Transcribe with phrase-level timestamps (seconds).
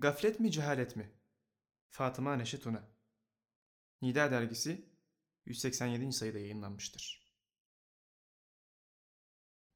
[0.00, 1.12] Gaflet mi cehalet mi?
[1.90, 2.88] Fatıma Neşet Una
[4.02, 4.90] Nida dergisi
[5.46, 6.12] 187.
[6.12, 7.32] sayıda yayınlanmıştır.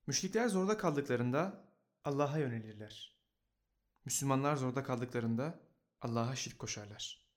[0.06, 1.68] Müşrikler zorda kaldıklarında
[2.04, 3.18] Allah'a yönelirler.
[4.04, 5.60] Müslümanlar zorda kaldıklarında
[6.00, 7.28] Allah'a şirk koşarlar.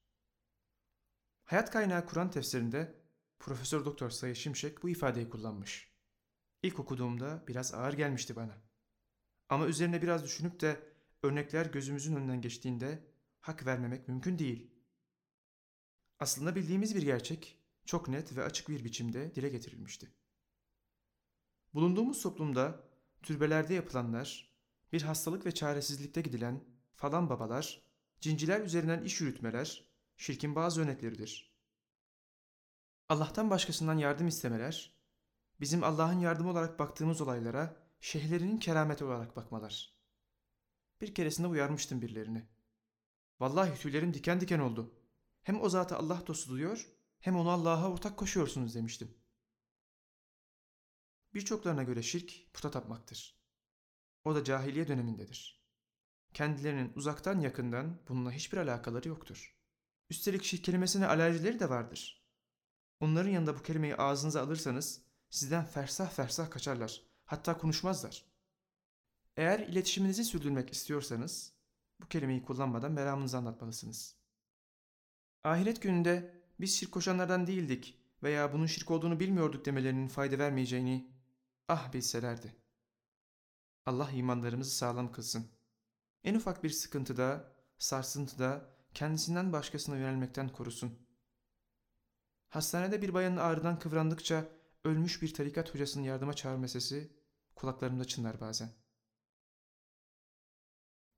[1.43, 3.01] Hayat kaynağı Kur'an tefsirinde
[3.39, 5.93] Profesör Doktor Sayı Şimşek bu ifadeyi kullanmış.
[6.63, 8.57] İlk okuduğumda biraz ağır gelmişti bana.
[9.49, 10.96] Ama üzerine biraz düşünüp de
[11.27, 13.03] örnekler gözümüzün önünden geçtiğinde
[13.41, 14.71] hak vermemek mümkün değil.
[16.19, 20.11] Aslında bildiğimiz bir gerçek çok net ve açık bir biçimde dile getirilmişti.
[21.73, 22.83] Bulunduğumuz toplumda
[23.23, 24.53] türbelerde yapılanlar,
[24.93, 26.63] bir hastalık ve çaresizlikte gidilen
[26.95, 27.81] falan babalar,
[28.19, 29.85] cinciler üzerinden iş yürütmeler,
[30.17, 31.57] şirkin bazı örnekleridir.
[33.09, 34.97] Allah'tan başkasından yardım istemeler,
[35.59, 39.96] bizim Allah'ın yardımı olarak baktığımız olaylara şeyhlerinin kerameti olarak bakmalar.
[41.01, 42.47] Bir keresinde uyarmıştım birilerini.
[43.39, 44.93] Vallahi tüylerim diken diken oldu.
[45.43, 46.87] Hem o zatı Allah dostu diyor
[47.19, 49.17] hem onu Allah'a ortak koşuyorsunuz demiştim.
[51.33, 53.37] Birçoklarına göre şirk puta tapmaktır.
[54.23, 55.67] O da cahiliye dönemindedir.
[56.33, 59.57] Kendilerinin uzaktan yakından bununla hiçbir alakaları yoktur.
[60.09, 62.27] Üstelik şirk kelimesine alerjileri de vardır.
[62.99, 67.01] Onların yanında bu kelimeyi ağzınıza alırsanız sizden fersah fersah kaçarlar.
[67.25, 68.25] Hatta konuşmazlar.
[69.37, 71.53] Eğer iletişiminizi sürdürmek istiyorsanız
[71.99, 74.15] bu kelimeyi kullanmadan meramınızı anlatmalısınız.
[75.43, 81.11] Ahiret gününde biz şirk koşanlardan değildik veya bunun şirk olduğunu bilmiyorduk demelerinin fayda vermeyeceğini
[81.67, 82.55] ah bilselerdi.
[83.85, 85.47] Allah imanlarımızı sağlam kılsın.
[86.23, 90.99] En ufak bir sıkıntıda, sarsıntıda kendisinden başkasına yönelmekten korusun.
[92.49, 94.45] Hastanede bir bayanın ağrıdan kıvrandıkça
[94.83, 97.11] ölmüş bir tarikat hocasının yardıma çağırma sesi
[97.55, 98.86] kulaklarımda çınlar bazen.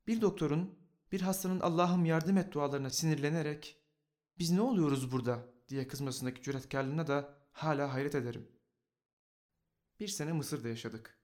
[0.09, 0.79] Bir doktorun
[1.11, 3.81] bir hastanın Allah'ım yardım et dualarına sinirlenerek
[4.39, 8.52] biz ne oluyoruz burada diye kızmasındaki cüretkarlığına da hala hayret ederim.
[9.99, 11.20] Bir sene Mısır'da yaşadık.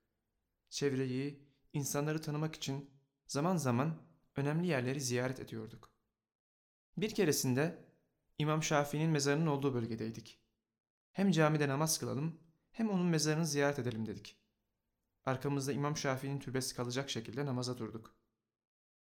[0.69, 2.89] Çevreyi, insanları tanımak için
[3.27, 4.01] zaman zaman
[4.35, 5.91] önemli yerleri ziyaret ediyorduk.
[6.97, 7.85] Bir keresinde
[8.37, 10.39] İmam Şafii'nin mezarının olduğu bölgedeydik.
[11.11, 12.39] Hem camide namaz kılalım
[12.71, 14.37] hem onun mezarını ziyaret edelim dedik.
[15.25, 18.24] Arkamızda İmam Şafii'nin türbesi kalacak şekilde namaza durduk.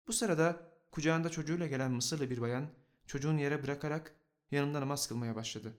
[0.06, 2.70] Bu sırada kucağında çocuğuyla gelen Mısırlı bir bayan
[3.06, 4.14] çocuğunu yere bırakarak
[4.50, 5.78] yanımda namaz kılmaya başladı.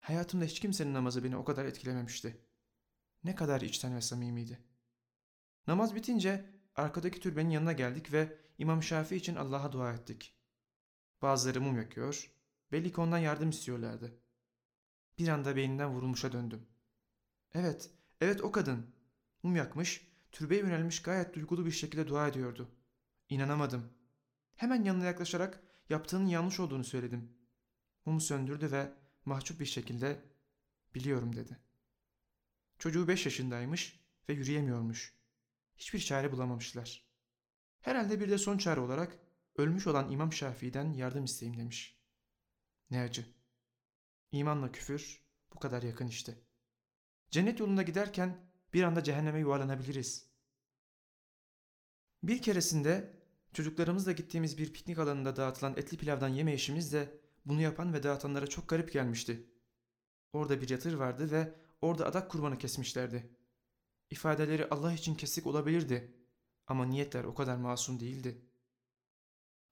[0.00, 2.40] Hayatımda hiç kimsenin namazı beni o kadar etkilememişti.
[3.24, 4.58] Ne kadar içten ve samimiydi.
[5.66, 6.46] Namaz bitince
[6.76, 10.34] arkadaki türbenin yanına geldik ve İmam Şafii için Allah'a dua ettik.
[11.22, 12.30] Bazıları mum yakıyor,
[12.72, 14.20] belli ki ondan yardım istiyorlardı.
[15.18, 16.66] Bir anda beyninden vurulmuşa döndüm.
[17.54, 17.90] Evet,
[18.20, 18.86] evet o kadın.
[19.42, 22.68] Mum yakmış, türbeye yönelmiş gayet duygulu bir şekilde dua ediyordu.
[23.30, 23.92] İnanamadım.
[24.56, 27.32] Hemen yanına yaklaşarak yaptığının yanlış olduğunu söyledim.
[28.04, 28.92] Mumu söndürdü ve
[29.24, 30.24] mahcup bir şekilde
[30.94, 31.58] biliyorum dedi.
[32.78, 35.14] Çocuğu beş yaşındaymış ve yürüyemiyormuş.
[35.76, 37.10] Hiçbir çare bulamamışlar.
[37.80, 39.18] Herhalde bir de son çare olarak
[39.56, 42.00] ölmüş olan İmam Şafii'den yardım isteyeyim demiş.
[42.90, 43.26] Ne acı.
[44.32, 45.22] İmanla küfür
[45.54, 46.38] bu kadar yakın işte.
[47.30, 50.30] Cennet yolunda giderken bir anda cehenneme yuvarlanabiliriz.
[52.22, 53.19] Bir keresinde
[53.52, 58.46] çocuklarımızla gittiğimiz bir piknik alanında dağıtılan etli pilavdan yeme işimiz de bunu yapan ve dağıtanlara
[58.46, 59.46] çok garip gelmişti.
[60.32, 63.36] Orada bir yatır vardı ve orada adak kurbanı kesmişlerdi.
[64.10, 66.14] İfadeleri Allah için kesik olabilirdi
[66.66, 68.42] ama niyetler o kadar masum değildi.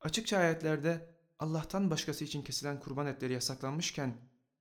[0.00, 4.16] Açıkça ayetlerde Allah'tan başkası için kesilen kurban etleri yasaklanmışken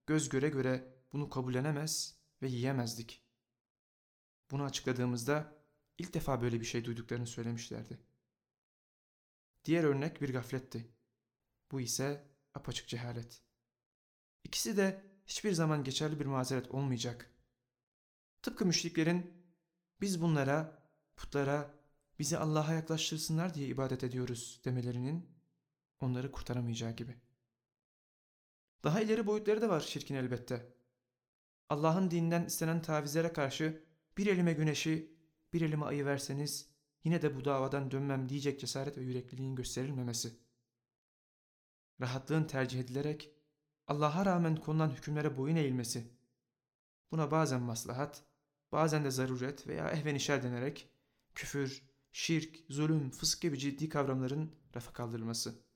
[0.07, 3.23] göz göre göre bunu kabullenemez ve yiyemezdik.
[4.51, 5.57] Bunu açıkladığımızda
[5.97, 8.06] ilk defa böyle bir şey duyduklarını söylemişlerdi.
[9.67, 10.87] Diğer örnek bir gafletti.
[11.71, 13.41] Bu ise apaçık cehalet.
[14.43, 17.31] İkisi de hiçbir zaman geçerli bir mazeret olmayacak.
[18.41, 19.33] Tıpkı müşriklerin
[20.01, 20.83] biz bunlara,
[21.15, 21.73] putlara,
[22.19, 25.29] bizi Allah'a yaklaştırsınlar diye ibadet ediyoruz demelerinin
[25.99, 27.15] onları kurtaramayacağı gibi.
[28.83, 30.73] Daha ileri boyutları da var şirkin elbette.
[31.69, 33.83] Allah'ın dininden istenen tavizlere karşı
[34.17, 35.17] bir elime güneşi,
[35.53, 40.39] bir elime ayı verseniz yine de bu davadan dönmem diyecek cesaret ve yürekliliğin gösterilmemesi.
[42.01, 43.31] Rahatlığın tercih edilerek
[43.87, 46.17] Allah'a rağmen konulan hükümlere boyun eğilmesi.
[47.11, 48.23] Buna bazen maslahat,
[48.71, 50.89] bazen de zaruret veya ehvenişer denerek
[51.35, 55.67] küfür, şirk, zulüm, fısk gibi ciddi kavramların rafa kaldırılması.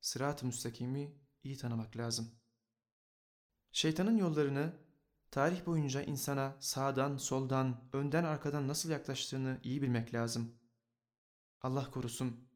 [0.00, 2.30] Sırat-ı müstakimi iyi tanımak lazım.
[3.72, 4.87] Şeytanın yollarını
[5.30, 10.54] tarih boyunca insana sağdan, soldan, önden, arkadan nasıl yaklaştığını iyi bilmek lazım.
[11.60, 12.48] Allah korusun.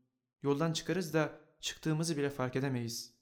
[0.42, 3.14] Yoldan çıkarız da çıktığımızı bile fark edemeyiz.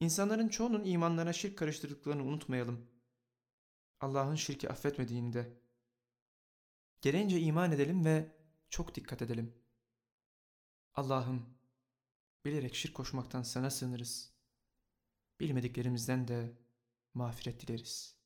[0.00, 2.90] İnsanların çoğunun imanlarına şirk karıştırdıklarını unutmayalım.
[4.00, 5.60] Allah'ın şirki affetmediğini de.
[7.00, 8.36] Gereğince iman edelim ve
[8.68, 9.54] çok dikkat edelim.
[10.94, 11.58] Allah'ım,
[12.44, 14.32] bilerek şirk koşmaktan sana sığınırız.
[15.40, 16.58] Bilmediklerimizden de
[17.14, 18.19] mağfiret dileriz.